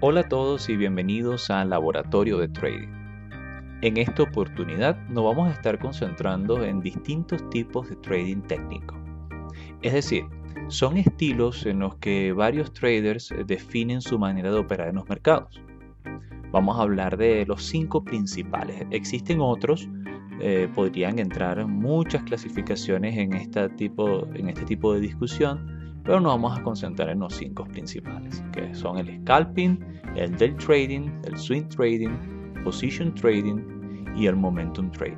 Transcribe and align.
Hola 0.00 0.20
a 0.20 0.28
todos 0.28 0.68
y 0.68 0.76
bienvenidos 0.76 1.48
al 1.48 1.70
Laboratorio 1.70 2.36
de 2.36 2.48
Trading. 2.48 2.88
En 3.80 3.96
esta 3.96 4.24
oportunidad 4.24 4.94
nos 5.08 5.24
vamos 5.24 5.48
a 5.48 5.52
estar 5.52 5.78
concentrando 5.78 6.62
en 6.62 6.80
distintos 6.80 7.48
tipos 7.48 7.88
de 7.88 7.96
trading 7.96 8.42
técnico. 8.42 8.94
Es 9.80 9.94
decir, 9.94 10.24
son 10.68 10.98
estilos 10.98 11.64
en 11.64 11.78
los 11.78 11.94
que 11.96 12.34
varios 12.34 12.74
traders 12.74 13.32
definen 13.46 14.02
su 14.02 14.18
manera 14.18 14.50
de 14.50 14.58
operar 14.58 14.88
en 14.88 14.96
los 14.96 15.08
mercados. 15.08 15.62
Vamos 16.52 16.78
a 16.78 16.82
hablar 16.82 17.16
de 17.16 17.46
los 17.46 17.62
cinco 17.62 18.04
principales. 18.04 18.84
Existen 18.90 19.40
otros, 19.40 19.88
eh, 20.42 20.68
podrían 20.74 21.18
entrar 21.18 21.66
muchas 21.66 22.22
clasificaciones 22.24 23.16
en 23.16 23.32
este 23.32 23.70
tipo 23.70 24.92
de 24.92 25.00
discusión, 25.00 25.75
pero 26.06 26.20
nos 26.20 26.34
vamos 26.34 26.56
a 26.56 26.62
concentrar 26.62 27.08
en 27.08 27.18
los 27.18 27.34
cinco 27.34 27.64
principales, 27.64 28.40
que 28.52 28.72
son 28.76 28.98
el 28.98 29.20
scalping, 29.22 29.76
el 30.14 30.36
day 30.36 30.54
trading, 30.54 31.10
el 31.24 31.36
swing 31.36 31.68
trading, 31.68 32.62
position 32.62 33.12
trading 33.12 33.58
y 34.14 34.28
el 34.28 34.36
momentum 34.36 34.88
trading. 34.92 35.16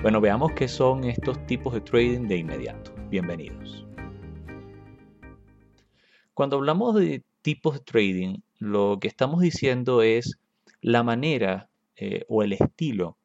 Bueno, 0.00 0.20
veamos 0.20 0.52
qué 0.52 0.68
son 0.68 1.02
estos 1.02 1.44
tipos 1.46 1.74
de 1.74 1.80
trading 1.80 2.28
de 2.28 2.36
inmediato. 2.36 2.94
Bienvenidos. 3.10 3.84
Cuando 6.32 6.58
hablamos 6.58 6.94
de 6.94 7.24
tipos 7.42 7.74
de 7.74 7.80
trading, 7.80 8.36
lo 8.60 8.98
que 9.00 9.08
estamos 9.08 9.40
diciendo 9.40 10.02
es 10.02 10.38
la 10.80 11.02
manera 11.02 11.70
eh, 11.96 12.24
o 12.28 12.44
el 12.44 12.52
estilo 12.52 13.18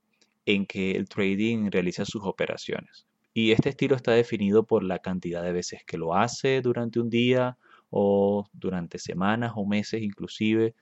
en 0.47 0.65
que 0.65 0.93
el 0.95 1.07
trading 1.07 1.69
realiza 1.69 2.03
sus 2.03 2.23
operaciones. 2.23 3.05
Y 3.33 3.51
este 3.51 3.69
estilo 3.69 3.95
está 3.95 4.11
definido 4.11 4.65
por 4.65 4.83
la 4.83 4.99
cantidad 4.99 5.43
de 5.43 5.51
veces 5.53 5.81
que 5.85 5.97
lo 5.97 6.15
hace 6.15 6.61
durante 6.61 6.99
un 6.99 7.09
día 7.09 7.57
o 7.89 8.45
durante 8.53 8.99
semanas 8.99 9.53
o 9.55 9.65
meses 9.65 10.01
inclusive, 10.01 10.75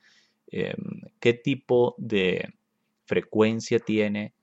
em, 0.48 0.76
qué 1.20 1.34
tipo 1.34 1.94
de 1.98 2.54
frecuencia 3.06 3.78
tiene, 3.80 4.34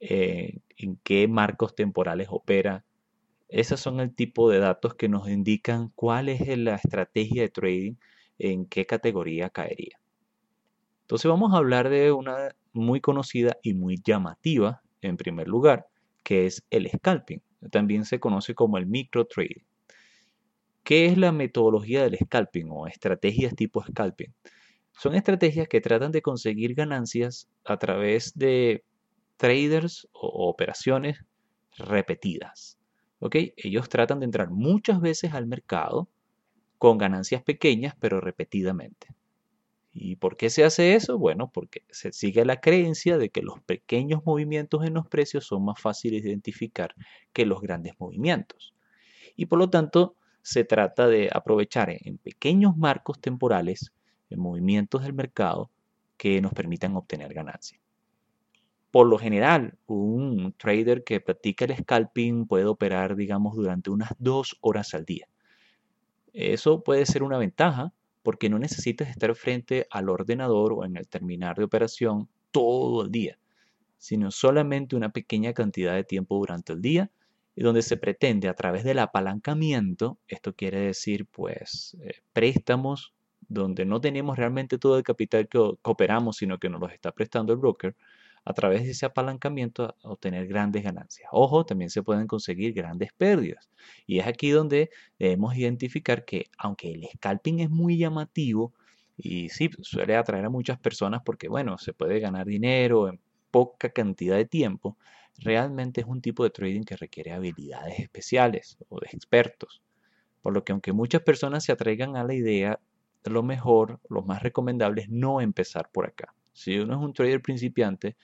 eh, 0.00 0.58
en 0.76 0.96
qué 1.04 1.28
marcos 1.28 1.74
temporales 1.74 2.28
opera. 2.30 2.84
Esos 3.48 3.80
son 3.80 4.00
el 4.00 4.14
tipo 4.14 4.50
de 4.50 4.58
datos 4.60 4.94
que 4.94 5.08
nos 5.08 5.28
indican 5.28 5.90
cuál 5.94 6.28
es 6.30 6.58
la 6.58 6.76
estrategia 6.76 7.42
de 7.42 7.48
trading, 7.50 7.94
en 8.38 8.66
qué 8.66 8.86
categoría 8.86 9.50
caería. 9.50 9.98
Entonces 11.02 11.28
vamos 11.28 11.52
a 11.52 11.58
hablar 11.58 11.90
de 11.90 12.12
una 12.12 12.56
muy 12.72 13.00
conocida 13.00 13.58
y 13.62 13.74
muy 13.74 14.00
llamativa 14.02 14.82
en 15.02 15.16
primer 15.16 15.48
lugar, 15.48 15.86
que 16.22 16.46
es 16.46 16.64
el 16.70 16.88
scalping. 16.90 17.42
También 17.70 18.04
se 18.04 18.20
conoce 18.20 18.54
como 18.54 18.78
el 18.78 18.86
micro 18.86 19.26
trading. 19.26 19.64
¿Qué 20.82 21.06
es 21.06 21.16
la 21.16 21.32
metodología 21.32 22.02
del 22.02 22.18
scalping 22.18 22.68
o 22.70 22.86
estrategias 22.86 23.54
tipo 23.54 23.82
scalping? 23.82 24.34
Son 24.92 25.14
estrategias 25.14 25.66
que 25.66 25.80
tratan 25.80 26.12
de 26.12 26.22
conseguir 26.22 26.74
ganancias 26.74 27.48
a 27.64 27.78
través 27.78 28.36
de 28.36 28.84
traders 29.36 30.06
o 30.12 30.48
operaciones 30.48 31.24
repetidas. 31.76 32.78
Ellos 33.56 33.88
tratan 33.88 34.20
de 34.20 34.26
entrar 34.26 34.50
muchas 34.50 35.00
veces 35.00 35.32
al 35.32 35.46
mercado 35.46 36.08
con 36.78 36.98
ganancias 36.98 37.42
pequeñas 37.42 37.94
pero 37.98 38.20
repetidamente. 38.20 39.08
¿Y 39.96 40.16
por 40.16 40.36
qué 40.36 40.50
se 40.50 40.64
hace 40.64 40.96
eso? 40.96 41.18
Bueno, 41.18 41.52
porque 41.52 41.84
se 41.88 42.12
sigue 42.12 42.44
la 42.44 42.60
creencia 42.60 43.16
de 43.16 43.30
que 43.30 43.42
los 43.42 43.60
pequeños 43.60 44.22
movimientos 44.26 44.84
en 44.84 44.94
los 44.94 45.06
precios 45.06 45.46
son 45.46 45.64
más 45.64 45.80
fáciles 45.80 46.24
de 46.24 46.30
identificar 46.30 46.96
que 47.32 47.46
los 47.46 47.60
grandes 47.60 47.94
movimientos. 48.00 48.74
Y 49.36 49.46
por 49.46 49.60
lo 49.60 49.70
tanto, 49.70 50.16
se 50.42 50.64
trata 50.64 51.06
de 51.06 51.30
aprovechar 51.32 51.90
en 51.90 52.18
pequeños 52.18 52.76
marcos 52.76 53.20
temporales 53.20 53.92
en 54.30 54.40
movimientos 54.40 55.04
del 55.04 55.12
mercado 55.12 55.70
que 56.16 56.40
nos 56.40 56.52
permitan 56.52 56.96
obtener 56.96 57.32
ganancias. 57.32 57.80
Por 58.90 59.06
lo 59.06 59.16
general, 59.16 59.78
un 59.86 60.54
trader 60.58 61.04
que 61.04 61.20
practica 61.20 61.66
el 61.66 61.76
scalping 61.76 62.46
puede 62.48 62.64
operar, 62.64 63.14
digamos, 63.14 63.54
durante 63.54 63.90
unas 63.90 64.10
dos 64.18 64.58
horas 64.60 64.92
al 64.92 65.04
día. 65.04 65.28
Eso 66.32 66.82
puede 66.82 67.06
ser 67.06 67.22
una 67.22 67.38
ventaja 67.38 67.92
porque 68.24 68.48
no 68.48 68.58
necesitas 68.58 69.10
estar 69.10 69.32
frente 69.36 69.86
al 69.90 70.08
ordenador 70.08 70.72
o 70.72 70.84
en 70.84 70.96
el 70.96 71.06
terminal 71.06 71.54
de 71.54 71.64
operación 71.64 72.28
todo 72.50 73.02
el 73.02 73.12
día, 73.12 73.38
sino 73.98 74.30
solamente 74.30 74.96
una 74.96 75.10
pequeña 75.10 75.52
cantidad 75.52 75.94
de 75.94 76.04
tiempo 76.04 76.38
durante 76.38 76.72
el 76.72 76.80
día 76.80 77.10
y 77.54 77.62
donde 77.62 77.82
se 77.82 77.98
pretende 77.98 78.48
a 78.48 78.54
través 78.54 78.82
del 78.82 78.98
apalancamiento, 78.98 80.18
esto 80.26 80.54
quiere 80.54 80.80
decir 80.80 81.26
pues 81.26 81.98
eh, 82.02 82.22
préstamos 82.32 83.12
donde 83.46 83.84
no 83.84 84.00
tenemos 84.00 84.38
realmente 84.38 84.78
todo 84.78 84.96
el 84.96 85.04
capital 85.04 85.46
que, 85.46 85.58
que 85.58 85.90
operamos, 85.90 86.38
sino 86.38 86.58
que 86.58 86.70
nos 86.70 86.80
los 86.80 86.92
está 86.92 87.12
prestando 87.12 87.52
el 87.52 87.58
broker, 87.58 87.94
a 88.44 88.52
través 88.52 88.84
de 88.84 88.90
ese 88.90 89.06
apalancamiento 89.06 89.94
obtener 90.02 90.46
grandes 90.46 90.82
ganancias. 90.82 91.28
Ojo, 91.32 91.64
también 91.64 91.90
se 91.90 92.02
pueden 92.02 92.26
conseguir 92.26 92.74
grandes 92.74 93.12
pérdidas. 93.12 93.70
Y 94.06 94.18
es 94.18 94.26
aquí 94.26 94.50
donde 94.50 94.90
debemos 95.18 95.56
identificar 95.56 96.24
que 96.24 96.46
aunque 96.58 96.92
el 96.92 97.08
scalping 97.16 97.60
es 97.60 97.70
muy 97.70 97.96
llamativo 97.96 98.74
y 99.16 99.48
sí, 99.48 99.70
suele 99.82 100.16
atraer 100.16 100.44
a 100.44 100.50
muchas 100.50 100.78
personas 100.78 101.22
porque, 101.24 101.48
bueno, 101.48 101.78
se 101.78 101.92
puede 101.92 102.20
ganar 102.20 102.46
dinero 102.46 103.08
en 103.08 103.20
poca 103.50 103.90
cantidad 103.90 104.36
de 104.36 104.44
tiempo, 104.44 104.98
realmente 105.38 106.00
es 106.00 106.06
un 106.06 106.20
tipo 106.20 106.44
de 106.44 106.50
trading 106.50 106.82
que 106.82 106.96
requiere 106.96 107.32
habilidades 107.32 108.00
especiales 108.00 108.76
o 108.88 109.00
de 109.00 109.06
expertos. 109.12 109.82
Por 110.42 110.52
lo 110.52 110.64
que 110.64 110.72
aunque 110.72 110.92
muchas 110.92 111.22
personas 111.22 111.64
se 111.64 111.72
atraigan 111.72 112.16
a 112.16 112.24
la 112.24 112.34
idea, 112.34 112.80
lo 113.24 113.42
mejor, 113.42 114.00
lo 114.10 114.22
más 114.22 114.42
recomendable 114.42 115.02
es 115.02 115.08
no 115.08 115.40
empezar 115.40 115.88
por 115.90 116.06
acá. 116.06 116.34
Si 116.54 116.78
uno 116.78 116.94
es 116.94 117.00
un 117.00 117.12
trader 117.12 117.42
principiante, 117.42 118.16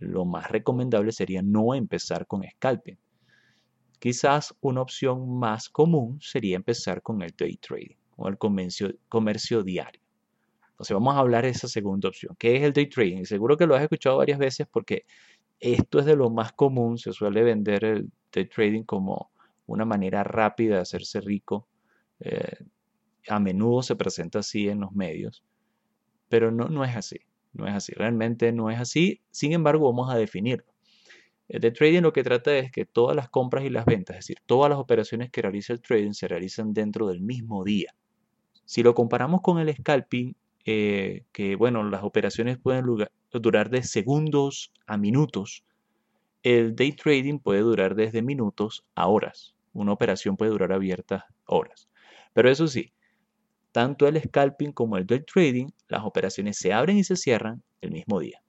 lo 0.00 0.24
más 0.24 0.50
recomendable 0.50 1.12
sería 1.12 1.42
no 1.42 1.74
empezar 1.74 2.26
con 2.26 2.42
scalping. 2.42 2.98
Quizás 3.98 4.54
una 4.60 4.82
opción 4.82 5.38
más 5.38 5.68
común 5.68 6.20
sería 6.20 6.56
empezar 6.56 7.02
con 7.02 7.22
el 7.22 7.34
day 7.36 7.56
trading 7.56 7.96
o 8.16 8.28
el 8.28 8.36
comercio, 8.36 9.62
diario. 9.62 10.00
Entonces 10.70 10.94
vamos 10.94 11.14
a 11.14 11.20
hablar 11.20 11.44
de 11.44 11.50
esa 11.50 11.68
segunda 11.68 12.08
opción. 12.08 12.36
¿Qué 12.38 12.56
es 12.56 12.62
el 12.62 12.72
day 12.72 12.88
trading? 12.88 13.24
Seguro 13.24 13.56
que 13.56 13.66
lo 13.66 13.74
has 13.74 13.82
escuchado 13.82 14.18
varias 14.18 14.38
veces 14.38 14.66
porque 14.70 15.04
esto 15.60 16.00
es 16.00 16.06
de 16.06 16.16
lo 16.16 16.30
más 16.30 16.52
común. 16.52 16.98
Se 16.98 17.12
suele 17.12 17.42
vender 17.42 17.84
el 17.84 18.12
day 18.32 18.46
trading 18.46 18.82
como 18.84 19.30
una 19.66 19.84
manera 19.84 20.24
rápida 20.24 20.76
de 20.76 20.82
hacerse 20.82 21.20
rico. 21.20 21.68
Eh, 22.20 22.64
a 23.28 23.40
menudo 23.40 23.82
se 23.82 23.96
presenta 23.96 24.40
así 24.40 24.68
en 24.68 24.80
los 24.80 24.92
medios, 24.92 25.44
pero 26.28 26.50
no, 26.50 26.68
no 26.68 26.84
es 26.84 26.96
así. 26.96 27.18
No 27.52 27.66
es 27.66 27.74
así, 27.74 27.92
realmente 27.94 28.52
no 28.52 28.70
es 28.70 28.80
así. 28.80 29.20
Sin 29.30 29.52
embargo, 29.52 29.90
vamos 29.90 30.12
a 30.12 30.16
definirlo. 30.16 30.72
El 31.48 31.60
de 31.60 31.70
trading 31.70 32.02
lo 32.02 32.12
que 32.12 32.22
trata 32.22 32.56
es 32.58 32.70
que 32.70 32.84
todas 32.84 33.16
las 33.16 33.30
compras 33.30 33.64
y 33.64 33.70
las 33.70 33.86
ventas, 33.86 34.16
es 34.16 34.24
decir, 34.26 34.38
todas 34.46 34.68
las 34.68 34.78
operaciones 34.78 35.30
que 35.30 35.40
realiza 35.40 35.72
el 35.72 35.80
trading 35.80 36.12
se 36.12 36.28
realizan 36.28 36.74
dentro 36.74 37.06
del 37.06 37.20
mismo 37.20 37.64
día. 37.64 37.94
Si 38.66 38.82
lo 38.82 38.94
comparamos 38.94 39.40
con 39.40 39.58
el 39.58 39.74
scalping, 39.74 40.36
eh, 40.66 41.24
que 41.32 41.56
bueno, 41.56 41.82
las 41.84 42.04
operaciones 42.04 42.58
pueden 42.58 42.84
durar 43.32 43.70
de 43.70 43.82
segundos 43.82 44.72
a 44.86 44.98
minutos, 44.98 45.64
el 46.42 46.76
day 46.76 46.92
trading 46.92 47.38
puede 47.38 47.60
durar 47.60 47.94
desde 47.94 48.20
minutos 48.20 48.84
a 48.94 49.06
horas. 49.06 49.54
Una 49.72 49.92
operación 49.92 50.36
puede 50.36 50.50
durar 50.50 50.72
abierta 50.72 51.26
horas. 51.46 51.88
Pero 52.34 52.50
eso 52.50 52.68
sí, 52.68 52.92
tanto 53.78 54.08
el 54.08 54.20
scalping 54.20 54.72
como 54.72 54.96
el 54.96 55.06
day 55.06 55.20
trading, 55.20 55.68
las 55.86 56.04
operaciones 56.04 56.58
se 56.58 56.72
abren 56.72 56.98
y 56.98 57.04
se 57.04 57.14
cierran 57.14 57.62
el 57.80 57.92
mismo 57.92 58.18
día. 58.18 58.42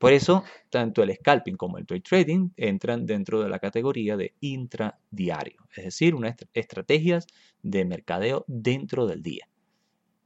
Por 0.00 0.14
eso, 0.14 0.42
tanto 0.70 1.02
el 1.02 1.14
scalping 1.14 1.58
como 1.58 1.76
el 1.76 1.84
day 1.84 2.00
trading 2.00 2.48
entran 2.56 3.04
dentro 3.04 3.42
de 3.42 3.50
la 3.50 3.58
categoría 3.58 4.16
de 4.16 4.32
intradiario, 4.40 5.68
es 5.76 5.84
decir, 5.84 6.14
unas 6.14 6.34
estrategias 6.54 7.26
de 7.62 7.84
mercadeo 7.84 8.46
dentro 8.48 9.06
del 9.06 9.22
día. 9.22 9.50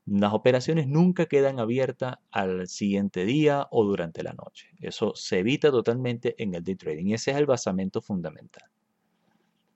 Las 0.06 0.32
operaciones 0.34 0.86
nunca 0.86 1.26
quedan 1.26 1.58
abiertas 1.58 2.14
al 2.30 2.68
siguiente 2.68 3.24
día 3.24 3.66
o 3.72 3.82
durante 3.82 4.22
la 4.22 4.34
noche. 4.34 4.68
Eso 4.78 5.16
se 5.16 5.40
evita 5.40 5.72
totalmente 5.72 6.40
en 6.40 6.54
el 6.54 6.62
day 6.62 6.76
trading 6.76 7.10
ese 7.12 7.32
es 7.32 7.38
el 7.38 7.46
basamento 7.46 8.00
fundamental. 8.00 8.71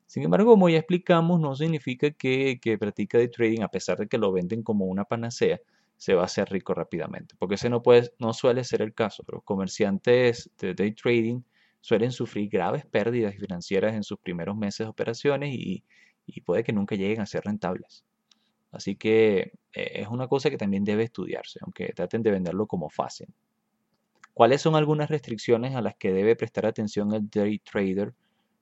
Sin 0.07 0.23
embargo, 0.23 0.53
como 0.53 0.69
ya 0.69 0.79
explicamos, 0.79 1.41
no 1.41 1.55
significa 1.57 2.11
que, 2.11 2.59
que 2.61 2.79
practica 2.79 3.19
de 3.19 3.29
trading, 3.29 3.63
a 3.63 3.69
pesar 3.69 3.99
de 3.99 4.07
que 4.07 4.19
lo 4.19 4.33
venden 4.33 4.63
como 4.63 4.87
una 4.87 5.05
panacea, 5.05 5.61
se 5.97 6.15
va 6.15 6.23
a 6.23 6.27
hacer 6.27 6.49
rico 6.51 6.75
rápidamente, 6.75 7.35
porque 7.39 7.55
ese 7.55 7.71
no, 7.71 7.83
puede, 7.83 8.13
no 8.19 8.33
suele 8.33 8.65
ser 8.65 8.83
el 8.83 8.95
caso. 8.95 9.25
Los 9.29 9.43
comerciantes 9.43 10.51
de 10.59 10.75
day 10.75 10.93
trading 10.93 11.43
suelen 11.81 12.13
sufrir 12.13 12.49
graves 12.51 12.85
pérdidas 12.87 13.35
financieras 13.37 13.95
en 13.95 14.03
sus 14.03 14.19
primeros 14.19 14.57
meses 14.57 14.87
de 14.87 14.91
operaciones 14.91 15.55
y, 15.55 15.85
y 16.27 16.41
puede 16.43 16.65
que 16.65 16.73
nunca 16.73 16.97
lleguen 16.97 17.21
a 17.21 17.27
ser 17.27 17.45
rentables. 17.45 18.05
Así 18.73 18.97
que 18.97 19.53
eh, 19.73 19.93
es 19.95 20.09
una 20.09 20.29
cosa 20.29 20.51
que 20.51 20.59
también 20.59 20.85
debe 20.85 21.05
estudiarse, 21.05 21.61
aunque 21.63 21.93
traten 21.95 22.23
de 22.23 22.31
venderlo 22.31 22.67
como 22.67 22.91
fácil. 22.91 23.29
¿Cuáles 24.35 24.61
son 24.61 24.75
algunas 24.75 25.09
restricciones 25.09 25.75
a 25.75 25.81
las 25.81 25.97
que 25.97 26.13
debe 26.13 26.37
prestar 26.37 26.67
atención 26.67 27.15
el 27.15 27.31
day 27.31 27.59
trader 27.61 28.13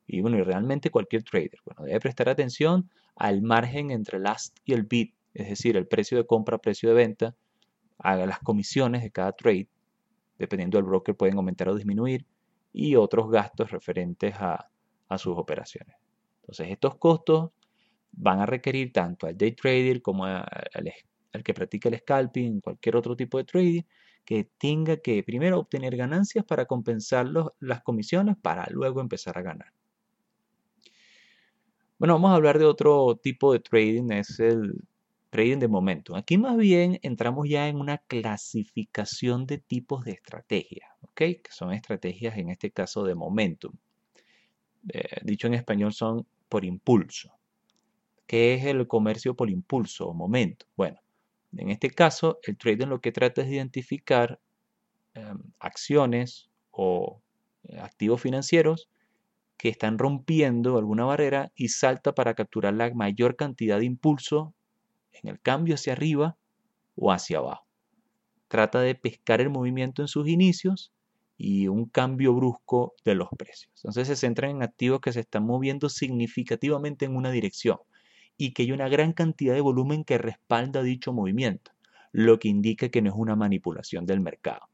y 0.07 0.21
bueno, 0.21 0.39
y 0.39 0.43
realmente 0.43 0.91
cualquier 0.91 1.23
trader, 1.23 1.59
bueno, 1.65 1.85
debe 1.85 2.01
prestar 2.01 2.29
atención 2.29 2.91
al 3.17 3.43
margen 3.43 3.91
entre 3.91 4.19
el 4.19 4.27
ask 4.27 4.55
y 4.65 4.75
el 4.75 4.83
bid, 4.85 5.11
es 5.33 5.49
decir, 5.49 5.77
el 5.77 5.87
precio 5.87 6.19
de 6.19 6.27
compra, 6.27 6.59
precio 6.59 6.89
de 6.91 6.95
venta, 6.95 7.35
haga 7.99 8.27
las 8.27 8.39
comisiones 8.41 9.03
de 9.03 9.11
cada 9.11 9.33
trade, 9.33 9.69
dependiendo 10.39 10.79
del 10.79 10.87
broker 10.87 11.17
pueden 11.17 11.37
aumentar 11.37 11.69
o 11.69 11.75
disminuir, 11.75 12.27
y 12.73 12.97
otros 12.97 13.31
gastos 13.31 13.71
referentes 13.71 14.35
a, 14.39 14.69
sus 15.17 15.39
operaciones. 15.39 15.95
Entonces 16.41 16.73
estos 16.73 16.97
costos 16.97 17.53
van 18.11 18.41
a 18.41 18.47
requerir 18.47 18.93
tanto 18.93 19.29
al 19.29 19.39
day 19.39 19.53
trader 19.53 20.03
como 20.03 20.25
al, 20.25 20.45
que 21.45 21.55
practica 21.55 21.89
el 21.89 21.99
scalping, 21.99 22.61
cualquier 22.61 22.97
otro 22.97 23.15
tipo 23.15 23.39
de 23.39 23.45
trading, 23.45 23.83
que 24.25 24.49
tenga 24.59 24.97
que 24.97 25.23
primero 25.23 25.61
obtener 25.61 25.97
ganancias 25.97 26.45
para 26.45 26.67
compensar 26.67 27.29
las 27.61 27.83
comisiones 27.83 28.37
para 28.37 28.67
luego 28.71 29.01
empezar 29.01 29.39
a 29.39 29.43
ganar. 29.43 29.73
Bueno, 32.05 32.17
vamos 32.17 32.33
a 32.33 32.35
hablar 32.35 32.59
de 32.59 32.67
otro 32.67 33.17
tipo 33.17 33.55
de 33.55 33.61
trading, 33.61 34.11
es 34.13 34.39
el 34.39 34.75
trading 35.31 35.57
de 35.57 35.69
momentum. 35.69 36.17
Aquí 36.17 36.37
más 36.37 36.59
bien 36.59 36.99
entramos 37.01 37.49
ya 37.49 37.67
en 37.67 37.77
una 37.77 37.97
clasificación 37.97 39.47
de 39.47 39.57
tipos 39.57 40.05
de 40.05 40.11
estrategias, 40.11 40.87
¿ok? 41.01 41.15
Que 41.15 41.49
son 41.49 41.73
estrategias 41.73 42.37
en 42.37 42.51
este 42.51 42.71
caso 42.73 43.05
de 43.05 43.15
momentum. 43.15 43.73
Eh, 44.93 45.17
dicho 45.23 45.47
en 45.47 45.55
español 45.55 45.95
son 45.95 46.27
por 46.51 46.67
impulso. 46.67 47.33
¿Qué 48.27 48.53
es 48.53 48.67
el 48.67 48.87
comercio 48.87 49.35
por 49.35 49.49
impulso 49.49 50.07
o 50.07 50.13
momento? 50.13 50.67
Bueno, 50.77 51.01
en 51.57 51.71
este 51.71 51.89
caso, 51.89 52.39
el 52.43 52.59
trading 52.59 52.89
lo 52.89 53.01
que 53.01 53.13
trata 53.13 53.41
es 53.41 53.49
de 53.49 53.55
identificar 53.55 54.39
em, 55.15 55.39
acciones 55.59 56.51
o 56.71 57.23
eh, 57.63 57.79
activos 57.79 58.21
financieros 58.21 58.91
que 59.57 59.69
están 59.69 59.99
rompiendo 59.99 60.79
alguna 60.79 61.05
barrera 61.05 61.53
y 61.55 61.69
salta 61.69 62.15
para 62.15 62.35
capturar 62.35 62.75
la 62.75 62.93
mayor 62.95 63.37
cantidad 63.37 63.79
de 63.79 63.87
impulso 63.87 64.55
en 65.13 65.29
el 65.29 65.41
cambio 65.41 65.75
hacia 65.75 65.93
arriba 65.93 66.37
o 66.97 67.13
hacia 67.13 67.39
abajo. 67.39 67.67
Trata 68.49 68.81
de 68.81 68.95
pescar 68.95 69.41
el 69.41 69.51
movimiento 69.51 70.03
en 70.03 70.09
sus 70.09 70.29
inicios 70.29 70.93
y 71.37 71.67
un 71.69 71.87
cambio 71.87 72.35
brusco 72.35 72.95
de 73.05 73.15
los 73.15 73.29
precios. 73.37 73.73
Entonces 73.77 74.09
se 74.09 74.17
centra 74.17 74.49
en 74.49 74.63
activos 74.63 75.01
que 75.01 75.13
se 75.13 75.21
están 75.21 75.45
moviendo 75.45 75.89
significativamente 75.89 77.05
en 77.05 77.17
una 77.17 77.31
dirección 77.31 77.79
y 78.37 78.53
que 78.53 78.63
hay 78.63 78.73
una 78.73 78.89
gran 78.89 79.13
cantidad 79.13 79.55
de 79.55 79.61
volumen 79.61 80.05
que 80.05 80.19
respalda 80.19 80.83
dicho 80.83 81.13
movimiento, 81.13 81.73
lo 82.13 82.39
que 82.39 82.49
indica 82.49 82.89
que 82.89 83.03
no 83.03 83.11
es 83.11 83.17
una 83.17 83.37
manipulación 83.37 84.07
del 84.07 84.21
mercado. 84.21 84.69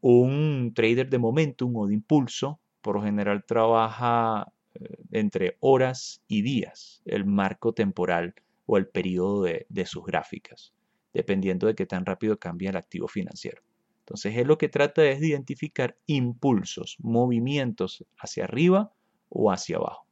Un 0.00 0.72
trader 0.74 1.08
de 1.08 1.18
momentum 1.18 1.76
o 1.76 1.86
de 1.86 1.94
impulso 1.94 2.60
por 2.80 2.96
lo 2.96 3.02
general 3.02 3.44
trabaja 3.44 4.52
eh, 4.74 4.96
entre 5.12 5.56
horas 5.60 6.22
y 6.28 6.42
días 6.42 7.02
el 7.04 7.24
marco 7.24 7.72
temporal 7.72 8.34
o 8.66 8.76
el 8.76 8.86
periodo 8.88 9.42
de, 9.42 9.86
sus 9.86 10.04
gráficas, 10.04 10.74
dependiendo 11.14 11.66
de 11.66 11.74
qué 11.74 11.86
tan 11.86 12.04
rápido 12.04 12.38
cambia 12.38 12.70
el 12.70 12.76
activo 12.76 13.08
financiero. 13.08 13.62
Entonces, 14.00 14.36
él 14.36 14.46
lo 14.46 14.58
que 14.58 14.68
trata 14.68 15.04
es 15.04 15.20
de 15.20 15.28
identificar 15.28 15.96
impulsos, 16.06 16.96
movimientos 17.00 18.04
hacia 18.18 18.44
arriba 18.44 18.92
o 19.28 19.50
hacia 19.50 19.76
abajo 19.76 20.08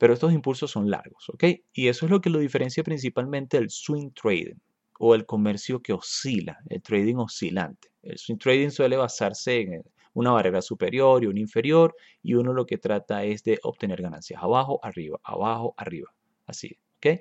pero 0.00 0.14
estos 0.14 0.32
impulsos 0.32 0.70
son 0.70 0.88
largos, 0.88 1.28
¿ok? 1.28 1.44
Y 1.74 1.88
eso 1.88 2.06
es 2.06 2.10
lo 2.10 2.22
que 2.22 2.30
lo 2.30 2.38
diferencia 2.38 2.82
principalmente 2.82 3.58
del 3.58 3.68
swing 3.68 4.08
trading 4.12 4.56
o 4.98 5.14
el 5.14 5.26
comercio 5.26 5.82
que 5.82 5.92
oscila, 5.92 6.58
el 6.70 6.80
trading 6.80 7.16
oscilante. 7.16 7.90
El 8.02 8.16
swing 8.16 8.38
trading 8.38 8.70
suele 8.70 8.96
basarse 8.96 9.60
en 9.60 9.84
una 10.14 10.32
barrera 10.32 10.62
superior 10.62 11.22
y 11.22 11.26
una 11.26 11.40
inferior 11.40 11.94
y 12.22 12.34
uno 12.34 12.52
lo 12.52 12.66
que 12.66 12.78
trata 12.78 13.24
es 13.24 13.44
de 13.44 13.58
obtener 13.62 14.02
ganancias 14.02 14.42
abajo, 14.42 14.80
arriba, 14.82 15.18
abajo, 15.22 15.74
arriba, 15.76 16.12
así, 16.46 16.78
¿ok? 16.96 17.20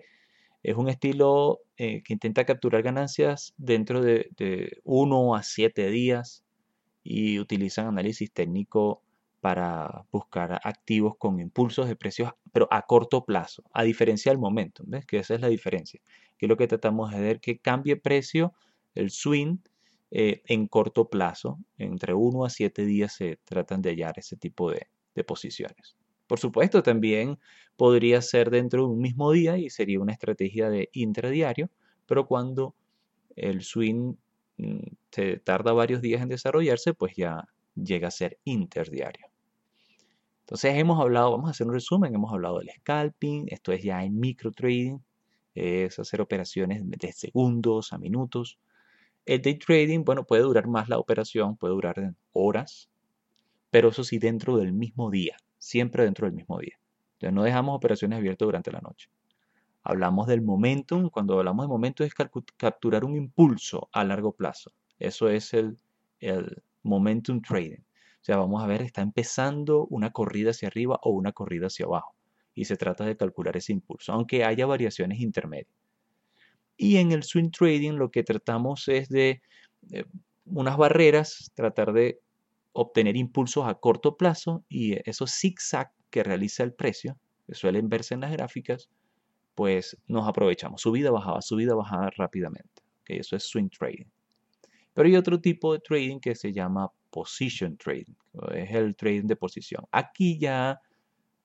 Es 0.62 0.76
un 0.76 0.90
estilo 0.90 1.62
eh, 1.78 2.04
que 2.04 2.14
intenta 2.14 2.46
capturar 2.46 2.84
ganancias 2.84 3.54
dentro 3.58 4.02
de, 4.02 4.30
de 4.38 4.80
uno 4.84 5.36
a 5.36 5.44
siete 5.44 5.90
días 5.90 6.44
y 7.04 7.40
utilizan 7.40 7.88
análisis 7.88 8.32
técnico 8.32 9.02
para 9.42 10.06
buscar 10.12 10.60
activos 10.64 11.16
con 11.18 11.40
impulsos 11.40 11.88
de 11.88 11.96
precios, 11.96 12.32
pero 12.52 12.68
a 12.72 12.82
corto 12.84 13.24
plazo, 13.26 13.64
a 13.74 13.84
diferencia 13.84 14.32
del 14.32 14.40
momento, 14.40 14.84
¿ves? 14.86 15.06
Que 15.06 15.20
esa 15.20 15.36
es 15.36 15.42
la 15.42 15.48
diferencia. 15.48 16.02
Que 16.38 16.48
lo 16.48 16.58
que 16.58 16.68
tratamos 16.68 17.12
de 17.12 17.22
ver 17.22 17.40
que 17.40 17.60
cambie 17.60 17.96
precio, 17.96 18.54
el 18.96 19.12
swing, 19.12 19.58
eh, 20.12 20.42
en 20.46 20.68
corto 20.68 21.10
plazo, 21.10 21.60
entre 21.78 22.14
1 22.14 22.46
a 22.46 22.50
7 22.50 22.86
días 22.86 23.14
se 23.14 23.38
tratan 23.46 23.82
de 23.82 23.92
hallar 23.92 24.18
ese 24.18 24.36
tipo 24.38 24.72
de, 24.72 24.88
posiciones. 25.28 25.98
Por 26.28 26.40
supuesto, 26.40 26.82
también 26.82 27.40
podría 27.76 28.22
ser 28.22 28.50
dentro 28.50 28.84
de 28.84 28.94
un 28.94 29.02
mismo 29.02 29.34
día 29.34 29.58
y 29.58 29.70
sería 29.70 30.00
una 30.00 30.14
estrategia 30.14 30.70
de 30.70 30.90
intradiario, 30.94 31.70
pero 32.06 32.26
cuando 32.26 32.74
el 33.36 33.62
swing 33.62 34.16
mm, 34.56 34.80
se 35.12 35.40
tarda 35.40 35.74
varios 35.74 36.02
días 36.02 36.22
en 36.22 36.30
desarrollarse, 36.30 36.94
pues 36.94 37.18
ya 37.18 37.50
llega 37.76 38.08
a 38.08 38.12
ser 38.12 38.40
interdiario. 38.46 39.28
Entonces 40.50 40.74
hemos 40.78 41.00
hablado, 41.00 41.32
vamos 41.32 41.50
a 41.50 41.52
hacer 41.52 41.68
un 41.68 41.74
resumen, 41.74 42.16
hemos 42.16 42.34
hablado 42.34 42.60
del 42.60 42.72
scalping, 42.80 43.46
esto 43.50 43.72
es 43.72 43.84
ya 43.84 44.04
en 44.04 44.20
micro 44.20 44.52
trading, 44.52 44.98
es 45.54 46.00
hacer 46.00 46.22
operaciones 46.22 46.82
de 46.86 47.12
segundos 47.12 47.94
a 47.94 47.98
minutos. 47.98 48.58
El 49.30 49.44
day 49.44 49.60
trading, 49.60 50.04
bueno, 50.04 50.26
puede 50.26 50.42
durar 50.42 50.66
más 50.66 50.90
la 50.90 50.98
operación, 50.98 51.56
puede 51.56 51.76
durar 51.76 52.16
horas, 52.32 52.90
pero 53.70 53.90
eso 53.90 54.04
sí 54.04 54.18
dentro 54.18 54.58
del 54.58 54.74
mismo 54.74 55.12
día, 55.12 55.38
siempre 55.60 56.04
dentro 56.04 56.26
del 56.26 56.34
mismo 56.34 56.58
día. 56.58 56.80
Ya 57.20 57.30
no 57.30 57.44
dejamos 57.44 57.76
operaciones 57.76 58.18
abiertas 58.18 58.48
durante 58.48 58.72
la 58.72 58.82
noche. 58.82 59.12
Hablamos 59.84 60.26
del 60.26 60.42
momentum, 60.42 61.12
cuando 61.12 61.38
hablamos 61.38 61.64
de 61.64 61.68
momentum 61.68 62.08
es 62.08 62.16
capturar 62.58 63.06
un 63.06 63.16
impulso 63.16 63.88
a 63.92 64.04
largo 64.04 64.32
plazo. 64.32 64.72
Eso 64.98 65.30
es 65.30 65.54
el, 65.54 65.78
el 66.20 66.64
momentum 66.82 67.40
trading. 67.40 67.82
O 67.82 68.24
sea, 68.24 68.38
vamos 68.38 68.64
a 68.64 68.66
ver, 68.66 68.82
está 68.82 69.04
empezando 69.04 69.86
una 69.92 70.10
corrida 70.10 70.50
hacia 70.50 70.70
arriba 70.70 70.98
o 71.04 71.12
una 71.12 71.34
corrida 71.34 71.68
hacia 71.68 71.86
abajo. 71.86 72.16
Y 72.56 72.66
se 72.66 72.78
trata 72.78 73.06
de 73.06 73.16
calcular 73.16 73.56
ese 73.56 73.74
impulso, 73.74 74.12
aunque 74.12 74.44
haya 74.44 74.66
variaciones 74.66 75.20
intermedias. 75.20 75.78
Y 76.82 76.96
en 76.96 77.12
el 77.12 77.24
swing 77.24 77.52
trading 77.52 77.98
lo 77.98 78.10
que 78.10 78.24
tratamos 78.24 78.88
es 78.88 79.10
de 79.10 79.42
eh, 79.92 80.06
unas 80.46 80.78
barreras, 80.78 81.52
tratar 81.54 81.92
de 81.92 82.22
obtener 82.72 83.18
impulsos 83.18 83.68
a 83.68 83.76
corto 83.76 84.16
plazo 84.16 84.64
y 84.70 84.98
esos 85.08 85.30
zigzag 85.32 85.92
que 86.10 86.24
realiza 86.24 86.64
el 86.64 86.74
precio, 86.74 87.18
que 87.46 87.54
suelen 87.54 87.90
verse 87.90 88.14
en 88.14 88.22
las 88.22 88.32
gráficas, 88.32 88.90
pues 89.56 89.98
nos 90.08 90.26
aprovechamos. 90.26 90.82
Subida, 90.82 91.12
bajada, 91.12 91.42
subida, 91.42 91.76
bajada 91.76 92.12
rápidamente. 92.16 92.82
Eso 93.06 93.36
es 93.36 93.44
swing 93.44 93.68
trading. 93.70 94.08
Pero 94.94 95.10
hay 95.10 95.18
otro 95.18 95.42
tipo 95.42 95.74
de 95.74 95.80
trading 95.80 96.20
que 96.20 96.34
se 96.34 96.54
llama 96.54 96.90
position 97.10 97.76
trading, 97.76 98.16
es 98.54 98.72
el 98.72 98.96
trading 98.96 99.28
de 99.28 99.36
posición. 99.36 99.84
Aquí 99.92 100.40
ya 100.40 100.80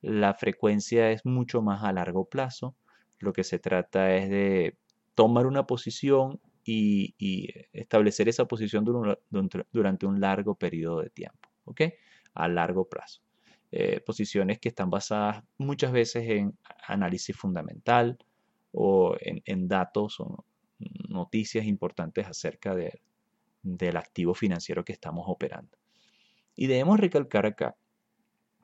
la 0.00 0.35
frecuencia 0.35 1.11
es 1.11 1.25
mucho 1.25 1.61
más 1.61 1.83
a 1.83 1.93
largo 1.93 2.25
plazo. 2.26 2.76
Lo 3.19 3.33
que 3.33 3.43
se 3.43 3.59
trata 3.59 4.14
es 4.14 4.31
de 4.31 4.76
tomar 5.14 5.47
una 5.47 5.66
posición 5.66 6.40
y, 6.64 7.49
establecer 7.73 8.28
esa 8.28 8.47
posición 8.47 8.85
durante 9.71 10.06
un 10.06 10.21
largo 10.21 10.54
periodo 10.54 11.00
de 11.00 11.11
tiempo, 11.11 11.49
¿ok? 11.64 11.83
A 12.35 12.49
largo 12.49 12.88
plazo. 12.88 13.21
Eh, 13.71 14.00
posiciones 14.00 14.61
que 14.61 14.68
están 14.68 14.88
basadas 14.88 15.42
muchas 15.59 15.92
veces 15.92 16.28
en 16.28 16.56
análisis 16.87 17.37
fundamental 17.37 18.18
o 18.73 19.16
en, 19.21 19.42
en 19.44 19.68
datos 19.68 20.21
o 20.21 20.44
noticias 21.09 21.66
importantes 21.66 22.26
acerca 22.26 22.75
de, 22.75 23.00
del 23.62 23.97
activo 23.97 24.35
financiero 24.35 24.85
que 24.85 24.92
estamos 24.92 25.25
operando. 25.26 25.76
Y 26.54 26.66
debemos 26.66 27.00
recalcar 27.00 27.47
acá 27.47 27.76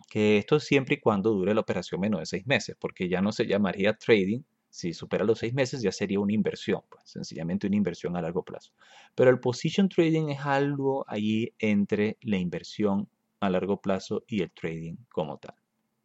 que 0.09 0.39
esto 0.39 0.57
es 0.57 0.65
siempre 0.65 0.97
y 0.97 1.01
cuando 1.01 1.31
dure 1.31 1.55
la 1.55 1.61
operación 1.61 2.01
menos 2.01 2.21
de 2.21 2.27
seis 2.27 2.47
meses, 2.47 2.77
porque 2.79 3.09
ya 3.09 3.21
no 3.21 3.33
se 3.33 3.47
llamaría 3.47 3.95
trading. 3.95 4.43
Si 4.71 4.95
supera 4.95 5.25
los 5.25 5.41
seis 5.41 5.53
meses 5.53 5.83
ya 5.83 5.93
sería 5.93 6.21
una 6.21 6.33
inversión, 6.33 6.83
pues, 6.89 7.03
sencillamente 7.05 7.67
una 7.67 7.77
inversión 7.77 8.17
a 8.17 8.23
largo 8.23 8.45
plazo. 8.45 8.73
Pero 9.15 9.31
el 9.31 9.41
position 9.41 9.89
trading 9.89 10.29
es 10.29 10.41
algo 10.41 11.05
allí 11.09 11.53
entre 11.59 12.17
la 12.23 12.39
inversión 12.39 13.09
a 13.41 13.51
largo 13.51 13.81
plazo 13.81 14.23
y 14.27 14.43
el 14.43 14.53
trading 14.53 14.97
como 15.11 15.39
tal. 15.39 15.55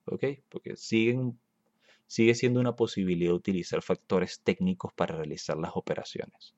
¿Ok? 0.06 0.24
Porque 0.50 0.76
siguen, 0.76 1.40
sigue 2.08 2.36
siendo 2.36 2.60
una 2.60 2.76
posibilidad 2.76 3.34
utilizar 3.34 3.82
factores 3.82 4.42
técnicos 4.42 4.94
para 4.94 5.16
realizar 5.16 5.58
las 5.58 5.72
operaciones. 5.76 6.56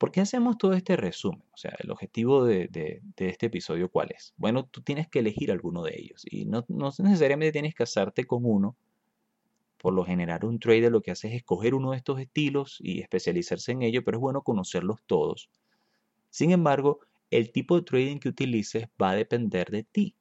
¿Por 0.00 0.12
qué 0.12 0.22
hacemos 0.22 0.56
todo 0.56 0.72
este 0.72 0.96
resumen? 0.96 1.42
O 1.52 1.58
sea, 1.58 1.76
el 1.78 1.90
objetivo 1.90 2.46
de, 2.46 3.02
este 3.18 3.46
episodio, 3.46 3.90
¿cuál 3.90 4.10
es? 4.16 4.32
Bueno, 4.38 4.64
tú 4.64 4.80
tienes 4.80 5.08
que 5.08 5.18
elegir 5.18 5.52
alguno 5.52 5.82
de 5.82 5.94
ellos 5.94 6.24
y 6.24 6.46
no, 6.46 6.64
necesariamente 6.70 7.52
tienes 7.52 7.74
que 7.74 7.84
casarte 7.84 8.24
con 8.26 8.46
uno. 8.46 8.76
Por 9.80 9.94
lo 9.94 10.04
general, 10.04 10.44
un 10.44 10.58
trader 10.58 10.92
lo 10.92 11.00
que 11.00 11.10
hace 11.10 11.28
es 11.28 11.34
escoger 11.34 11.74
uno 11.74 11.92
de 11.92 11.96
estos 11.96 12.20
estilos 12.20 12.76
y 12.80 13.00
especializarse 13.00 13.72
en 13.72 13.82
ello, 13.82 14.04
pero 14.04 14.18
es 14.18 14.20
bueno 14.20 14.42
conocerlos 14.42 14.98
todos. 15.06 15.48
Sin 16.28 16.50
embargo, 16.50 17.00
el 17.30 17.50
tipo 17.50 17.76
de 17.76 17.82
trading 17.82 18.18
que 18.18 18.28
utilices 18.28 18.88
va 19.00 19.10
a 19.10 19.14
depender 19.14 19.70
de 19.70 19.84
ti. 19.84 20.14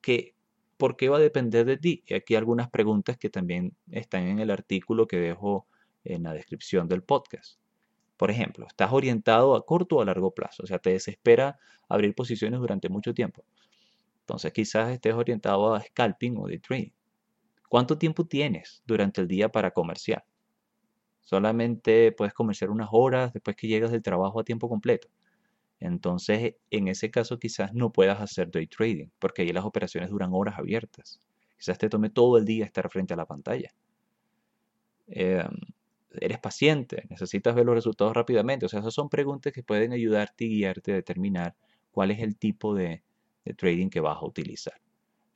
¿Qué, 0.00 0.36
¿Por 0.76 0.96
qué 0.96 1.08
va 1.08 1.16
a 1.16 1.20
depender 1.20 1.66
de 1.66 1.78
ti? 1.78 2.04
Y 2.06 2.14
aquí 2.14 2.36
algunas 2.36 2.70
preguntas 2.70 3.18
que 3.18 3.28
también 3.28 3.74
están 3.90 4.28
en 4.28 4.38
el 4.38 4.52
artículo 4.52 5.08
que 5.08 5.16
dejo 5.16 5.66
en 6.04 6.22
la 6.22 6.32
descripción 6.32 6.86
del 6.86 7.02
podcast. 7.02 7.58
Por 8.16 8.30
ejemplo, 8.30 8.66
estás 8.68 8.92
orientado 8.92 9.56
a 9.56 9.66
corto 9.66 9.96
o 9.96 10.02
a 10.02 10.04
largo 10.04 10.32
plazo, 10.32 10.62
o 10.62 10.66
sea, 10.66 10.78
te 10.78 10.90
desespera 10.90 11.58
abrir 11.88 12.14
posiciones 12.14 12.60
durante 12.60 12.88
mucho 12.88 13.12
tiempo. 13.14 13.44
Entonces 14.20 14.52
quizás 14.52 14.90
estés 14.90 15.14
orientado 15.14 15.74
a 15.74 15.80
scalping 15.80 16.36
o 16.38 16.46
de 16.46 16.58
trading. 16.60 16.90
¿Cuánto 17.68 17.98
tiempo 17.98 18.26
tienes 18.26 18.82
durante 18.86 19.20
el 19.20 19.28
día 19.28 19.50
para 19.50 19.72
comerciar? 19.72 20.24
Solamente 21.20 22.12
puedes 22.12 22.32
comerciar 22.32 22.70
unas 22.70 22.88
horas 22.92 23.32
después 23.32 23.56
que 23.56 23.68
llegas 23.68 23.90
del 23.90 24.02
trabajo 24.02 24.40
a 24.40 24.44
tiempo 24.44 24.68
completo. 24.68 25.08
Entonces, 25.80 26.54
en 26.70 26.88
ese 26.88 27.10
caso 27.10 27.38
quizás 27.38 27.74
no 27.74 27.92
puedas 27.92 28.20
hacer 28.20 28.50
day 28.50 28.66
trading, 28.66 29.08
porque 29.18 29.42
ahí 29.42 29.52
las 29.52 29.64
operaciones 29.64 30.10
duran 30.10 30.30
horas 30.32 30.58
abiertas. 30.58 31.20
Quizás 31.56 31.78
te 31.78 31.88
tome 31.88 32.10
todo 32.10 32.38
el 32.38 32.44
día 32.44 32.64
estar 32.64 32.88
frente 32.90 33.14
a 33.14 33.16
la 33.16 33.26
pantalla. 33.26 33.70
Em, 35.08 35.50
eres 36.20 36.38
paciente, 36.38 37.04
necesitas 37.10 37.54
ver 37.54 37.66
los 37.66 37.74
resultados 37.74 38.14
rápidamente. 38.14 38.66
O 38.66 38.68
sea, 38.68 38.80
esas 38.80 38.94
son 38.94 39.08
preguntas 39.08 39.52
que 39.52 39.62
pueden 39.62 39.92
ayudarte 39.92 40.44
y 40.44 40.48
guiarte 40.50 40.92
a 40.92 40.96
determinar 40.96 41.54
cuál 41.90 42.10
es 42.10 42.20
el 42.20 42.36
tipo 42.36 42.74
de, 42.74 43.02
trading 43.56 43.88
que 43.88 44.00
vas 44.00 44.18
a 44.18 44.26
utilizar. 44.26 44.80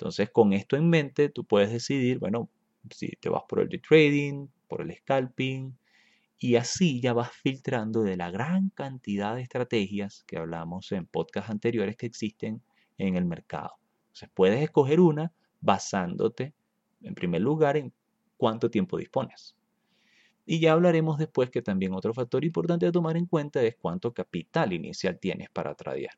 Entonces, 0.03 0.31
con 0.31 0.53
esto 0.53 0.75
en 0.75 0.91
mente, 0.91 1.29
tú 1.29 1.45
puedes 1.45 1.71
decidir, 1.71 2.19
bueno, 2.19 2.51
si 2.91 3.11
te 3.21 3.29
vas 3.29 3.45
por 3.49 3.61
el 3.61 3.69
day 3.69 3.79
trading, 3.79 4.49
por 4.67 4.83
el 4.83 4.93
scalping, 4.97 5.79
y 6.41 6.57
así 6.57 7.01
ya 7.01 7.13
vas 7.13 7.31
filtrando 7.31 8.03
de 8.03 8.17
la 8.17 8.33
gran 8.33 8.71
cantidad 8.71 9.37
de 9.37 9.43
estrategias 9.43 10.25
que 10.27 10.39
hablamos 10.39 10.91
en 10.91 11.07
podcasts 11.07 11.51
anteriores 11.53 11.97
que 11.97 12.07
existen 12.07 12.61
en 12.99 13.15
el 13.15 13.25
mercado. 13.25 13.75
Entonces, 14.07 14.29
puedes 14.35 14.61
escoger 14.61 14.99
una 14.99 15.33
basándote, 15.61 16.53
en 17.03 17.15
primer 17.15 17.43
lugar, 17.43 17.77
en 17.77 17.93
cuánto 18.37 18.73
tiempo 18.73 18.99
dispones. 18.99 19.55
Y 20.45 20.59
ya 20.59 20.73
hablaremos 20.73 21.17
después 21.17 21.49
que 21.49 21.63
también 21.63 21.95
otro 21.95 22.13
factor 22.13 22.45
importante 22.45 22.87
de 22.87 22.93
tomar 22.93 23.17
en 23.17 23.27
cuenta 23.27 23.63
es 23.63 23.77
cuánto 23.77 24.13
capital 24.13 24.73
inicial 24.73 25.21
tienes 25.21 25.49
para 25.49 25.77
tradear. 25.77 26.15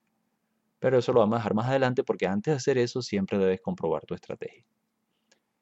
Pero 0.85 0.99
eso 0.99 1.14
lo 1.14 1.21
vamos 1.21 1.37
a 1.37 1.38
dejar 1.38 1.55
más 1.55 1.67
adelante 1.69 2.05
porque 2.05 2.26
antes 2.26 2.53
de 2.53 2.57
hacer 2.57 2.76
eso 2.76 3.00
siempre 3.00 3.38
debes 3.38 3.62
comprobar 3.62 4.05
tu 4.05 4.12
estrategia. 4.12 4.67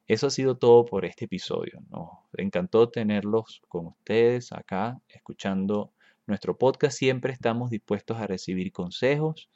Eso 0.05 0.27
ha 0.27 0.29
sido 0.29 0.57
todo 0.57 0.83
por 0.83 1.05
este 1.05 1.23
episodio. 1.23 1.79
Nos 1.89 2.09
encantó 2.33 2.89
tenerlos 2.89 3.61
con 3.69 3.85
ustedes 3.85 4.51
acá, 4.51 4.99
escuchando 5.07 5.93
nuestro 6.27 6.57
podcast. 6.57 6.97
Siempre 6.97 7.31
estamos 7.31 7.69
dispuestos 7.69 8.17
a 8.17 8.27
recibir 8.27 8.73
consejos, 8.73 9.49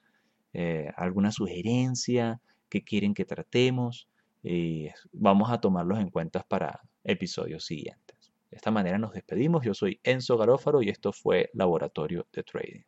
eh, 0.53 0.89
alguna 0.95 1.33
sugerencia 1.33 2.39
que 2.69 2.85
quieren 2.85 3.13
que 3.13 3.25
tratemos 3.25 4.07
y 4.41 4.87
vamos 5.11 5.51
a 5.51 5.59
tomarlos 5.59 5.99
en 5.99 6.11
cuenta 6.11 6.43
para 6.43 6.79
episodios 7.03 7.65
siguientes. 7.65 8.31
De 8.49 8.55
esta 8.55 8.71
manera 8.71 8.97
nos 8.97 9.11
despedimos. 9.11 9.65
Yo 9.65 9.73
soy 9.73 9.99
Enzo 10.03 10.37
Garófaro 10.37 10.81
y 10.81 10.87
esto 10.87 11.11
fue 11.11 11.49
Laboratorio 11.53 12.25
de 12.31 12.43
Trading. 12.43 12.83